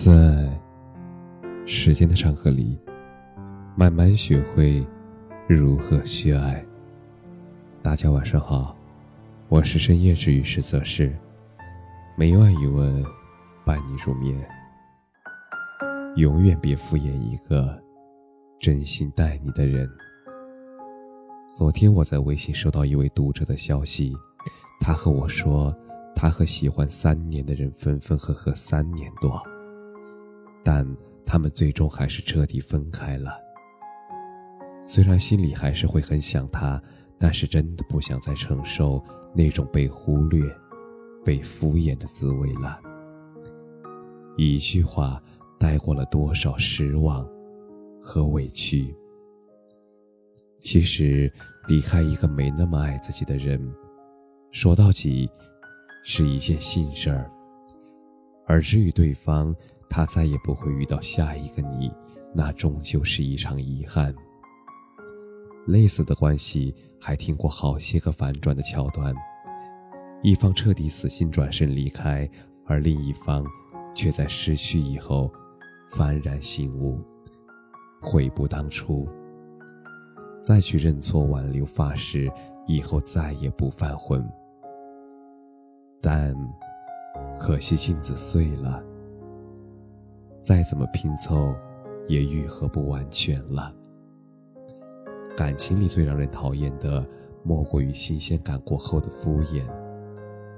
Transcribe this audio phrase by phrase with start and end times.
[0.00, 0.48] 在
[1.66, 2.78] 时间的长河里，
[3.74, 4.86] 慢慢学会
[5.48, 6.64] 如何去爱。
[7.82, 8.76] 大家晚上好，
[9.48, 11.12] 我是深夜治愈师泽是，
[12.16, 13.04] 每晚一问，
[13.64, 14.38] 伴你入眠。
[16.14, 17.76] 永远别敷衍一个
[18.60, 19.90] 真心待你的人。
[21.56, 24.16] 昨天我在微信收到一位读者的消息，
[24.78, 25.76] 他和我说，
[26.14, 29.42] 他和喜欢三年的人分分合合三年多，
[30.70, 30.86] 但
[31.24, 33.32] 他们最终还是彻底分开了。
[34.74, 36.78] 虽然心里还是会很想他，
[37.18, 39.02] 但是真的不想再承受
[39.34, 40.54] 那种被忽略、
[41.24, 42.78] 被敷衍的滋味了。
[44.36, 45.22] 一句话。
[45.60, 47.28] 带过了多少失望
[48.00, 48.94] 和委屈？
[50.60, 51.28] 其实，
[51.66, 53.60] 离开一个没那么爱自己的人，
[54.52, 55.28] 说到底，
[56.04, 57.28] 是一件幸事儿。
[58.46, 59.52] 而至于对方，
[59.88, 61.90] 他再也不会遇到下一个你，
[62.34, 64.14] 那终究是一场遗憾。
[65.66, 69.14] 类似的关系还听过好些个反转的桥段：
[70.22, 72.28] 一方彻底死心转身离开，
[72.66, 73.46] 而另一方
[73.94, 75.30] 却在失去以后。
[75.90, 77.00] 幡然醒悟，
[77.98, 79.08] 悔不当初。
[80.42, 82.30] 再去认错挽留，发誓
[82.66, 84.22] 以后再也不犯浑。
[85.98, 86.36] 但
[87.40, 88.84] 可惜镜子碎了，
[90.48, 91.54] 再怎么拼凑，
[92.06, 93.70] 也愈合不完全了。
[95.36, 97.06] 感情里最让人讨厌的，
[97.44, 99.62] 莫过于新鲜感过后的敷衍。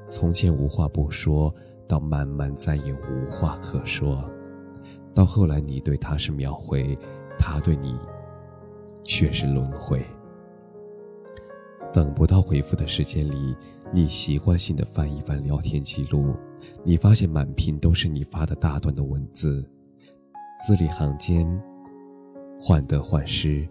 [0.07, 1.53] 从前无话不说，
[1.89, 4.31] 到慢慢再也无话可说。
[5.13, 6.97] 到后来，你对他是秒回，
[7.37, 7.99] 他对你
[9.03, 10.01] 却是轮回。
[11.93, 13.57] 等不到回复的时间里，
[13.93, 16.37] 你习惯性的翻一翻聊天记录，
[16.85, 19.69] 你发现满屏都是你发的大段的文字，
[20.61, 21.47] 字里行间
[22.59, 23.67] 患得患失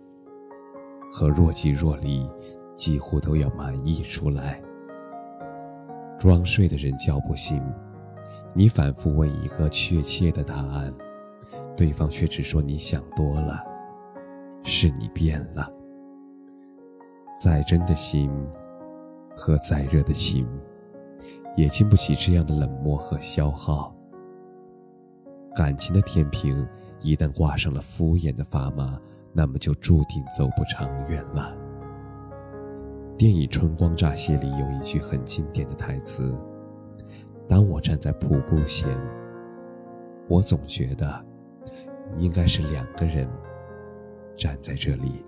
[1.11, 2.27] 和若即若离，
[2.75, 4.59] 几乎都要满溢出来。
[6.17, 7.61] 装睡的人叫不醒，
[8.55, 10.91] 你反复问一个确切的答案。
[11.77, 13.63] 对方却只说你想多了，
[14.63, 15.71] 是你变了。
[17.39, 18.29] 再真的心
[19.35, 20.45] 和再热的情，
[21.55, 23.95] 也经不起这样的冷漠和消耗。
[25.59, 26.65] 感情的天平
[27.01, 28.97] 一旦挂上了敷衍的砝码，
[29.33, 31.53] 那么就注定走不长远了。
[33.17, 36.33] 电影《春光乍泄》里有一句很经典的台词
[37.45, 38.97] ：“当我站在瀑布前，
[40.29, 41.25] 我总觉得。”
[42.17, 43.27] 应该是两个人
[44.37, 45.25] 站在这里。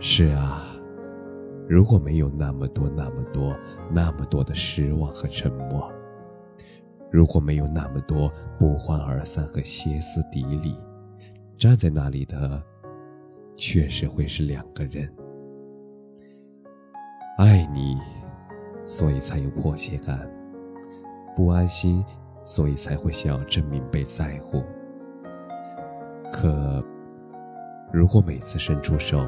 [0.00, 0.60] 是啊，
[1.68, 3.56] 如果没有那么多、那么多、
[3.92, 5.90] 那么多的失望和沉默，
[7.10, 10.76] 如果没有那么多不欢而散和歇斯底里，
[11.56, 12.62] 站在那里的
[13.56, 15.12] 确实会是两个人。
[17.38, 17.96] 爱你，
[18.84, 20.18] 所以才有迫切感；
[21.36, 22.04] 不安心。
[22.44, 24.64] 所以才会想要证明被在乎。
[26.32, 26.82] 可，
[27.92, 29.22] 如果每次伸出手，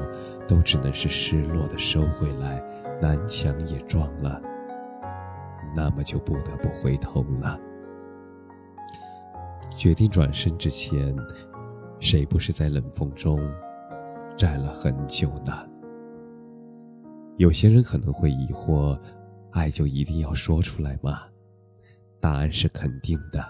[0.47, 2.59] 都只能是失落的收回来，
[2.99, 4.41] 南墙也撞了，
[5.75, 7.59] 那么就不得不回头了。
[9.75, 11.15] 决定转身之前，
[11.99, 13.39] 谁不是在冷风中
[14.37, 15.67] 站了很久呢？
[17.37, 18.99] 有些人可能会疑惑：
[19.51, 21.21] 爱就一定要说出来吗？
[22.19, 23.43] 答案是肯定的。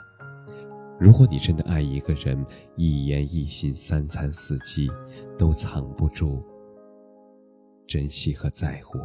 [0.99, 2.45] 如果你真的爱一个人，
[2.77, 4.89] 一言一行、三餐四季，
[5.37, 6.41] 都藏不住
[7.87, 8.99] 珍惜和在乎。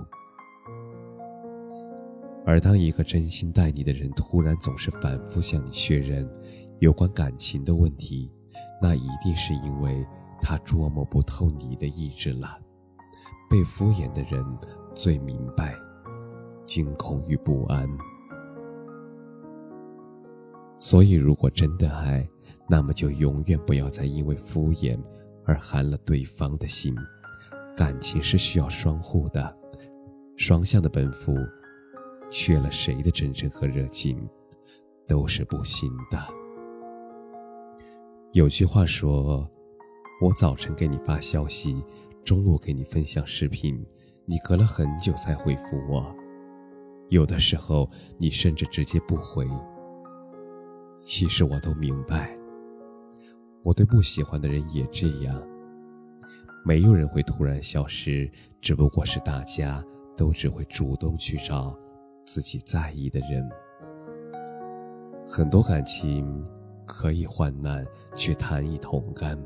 [2.46, 6.26] 而当一个真心待你的人突然总是反复向你确认
[6.78, 8.32] 有关感情的问题，
[8.80, 10.06] 那一定是因为
[10.40, 12.56] 他捉摸不透你的意志了。
[13.50, 14.44] 被敷衍的人
[14.94, 15.74] 最明白
[16.64, 17.88] 惊恐与不安。
[20.78, 22.28] 所以，如果真的爱，
[22.68, 24.98] 那么就永远不要再因为敷衍
[25.44, 26.94] 而寒了对方的心。
[27.74, 29.56] 感情是需要双互的，
[30.36, 31.34] 双向的奔赴，
[32.30, 34.28] 缺了谁的真诚和热情，
[35.06, 36.18] 都是不行的。
[38.32, 39.48] 有句话说
[40.20, 41.82] ：“我早晨给你发消息，
[42.24, 43.82] 中午给你分享视频，
[44.26, 46.14] 你隔了很久才回复我。
[47.08, 47.88] 有的时候，
[48.18, 49.46] 你甚至直接不回。”
[50.98, 52.36] 其实我都明白，
[53.62, 55.40] 我对不喜欢的人也这样。
[56.64, 58.28] 没有人会突然消失，
[58.60, 59.84] 只不过是大家
[60.16, 61.78] 都只会主动去找
[62.26, 63.48] 自己在意的人。
[65.26, 66.46] 很多感情
[66.84, 67.82] 可以患难，
[68.14, 69.38] 却难以同甘。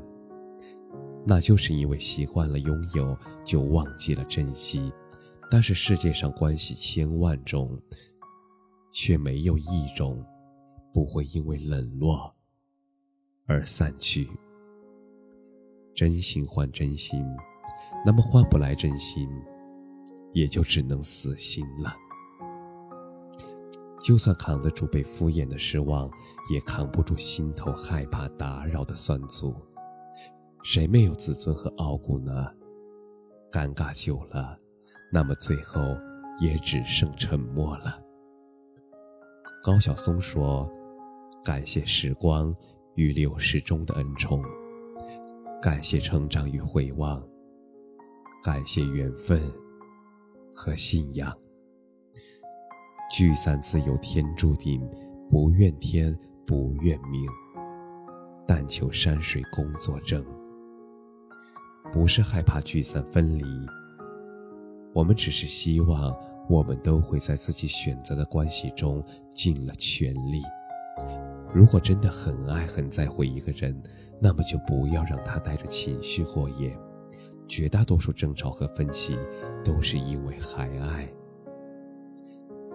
[1.25, 4.91] 那就是因为习惯了拥有，就忘记了珍惜。
[5.49, 7.79] 但是世界上关系千万种，
[8.91, 10.25] 却没有一种
[10.93, 12.33] 不会因为冷落
[13.45, 14.29] 而散去。
[15.93, 17.23] 真心换真心，
[18.05, 19.29] 那么换不来真心，
[20.33, 21.95] 也就只能死心了。
[24.03, 26.09] 就算扛得住被敷衍的失望，
[26.49, 29.55] 也扛不住心头害怕打扰的酸楚。
[30.63, 32.47] 谁没有自尊和傲骨呢？
[33.51, 34.57] 尴尬久了，
[35.11, 35.81] 那么最后
[36.39, 37.99] 也只剩沉默了。
[39.63, 40.69] 高晓松说
[41.43, 42.55] ：“感谢时光
[42.95, 44.43] 与流逝中的恩宠，
[45.61, 47.21] 感谢成长与回望，
[48.43, 49.41] 感谢缘分
[50.53, 51.35] 和信仰。”
[53.11, 54.81] 聚散自有天注定，
[55.29, 56.17] 不怨天
[56.47, 57.29] 不怨命，
[58.47, 60.25] 但求山水工作证。
[61.91, 63.43] 不是害怕聚散分离，
[64.93, 66.15] 我们只是希望
[66.49, 69.03] 我们都会在自己选择的关系中
[69.35, 70.41] 尽了全力。
[71.53, 73.77] 如果真的很爱很在乎一个人，
[74.21, 76.73] 那么就不要让他带着情绪过夜。
[77.45, 79.17] 绝大多数争吵和分歧，
[79.65, 81.13] 都是因为还爱。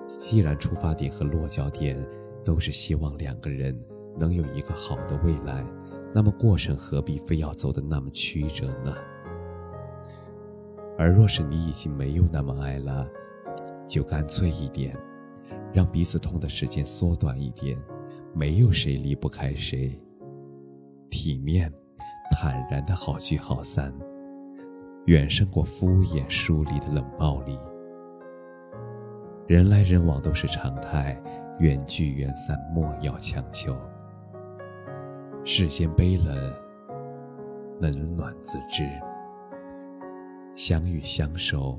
[0.07, 1.97] 既然出发点和落脚点
[2.45, 3.79] 都是希望两个人
[4.19, 5.65] 能有一个好的未来，
[6.15, 8.95] 那么过程何必非要走得那么曲折呢？
[10.99, 13.07] 而若是你已经没有那么爱了，
[13.87, 14.97] 就干脆一点，
[15.73, 17.79] 让彼此痛的时间缩短一点，
[18.33, 19.95] 没有谁离不开谁。
[21.11, 21.73] 体面、
[22.31, 23.93] 坦然的好聚好散，
[25.05, 27.59] 远胜过敷衍疏离的冷暴力。
[29.47, 31.17] 人来人往都是常态，
[31.61, 33.77] 缘聚缘散莫要强求。
[35.45, 36.53] 世间悲冷，
[37.81, 38.85] 冷暖自知。
[40.57, 41.79] 相遇相守，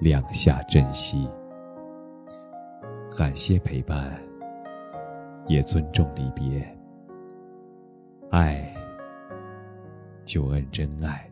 [0.00, 1.28] 两下珍惜。
[3.16, 4.20] 感谢陪伴，
[5.46, 6.76] 也尊重离别。
[8.30, 8.74] 爱
[10.24, 11.30] 就恩真爱，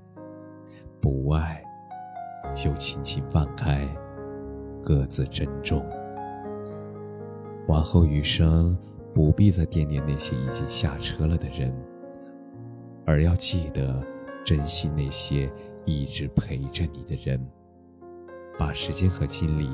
[1.01, 1.61] 不爱
[2.55, 3.89] 就轻轻放开。
[4.85, 5.83] 各自珍重，
[7.69, 8.77] 往后余生
[9.15, 11.75] 不必再惦念那些已经下车了的人，
[13.07, 14.05] 而要记得
[14.45, 15.51] 珍惜那些
[15.87, 17.43] 一直陪着你的人，
[18.59, 19.71] 把时间和精力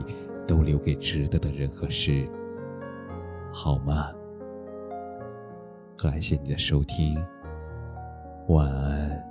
[0.46, 2.24] 都留给值得的人和事，
[3.52, 4.12] 好吗？
[5.98, 7.20] 感谢你的收听，
[8.46, 9.29] 晚安。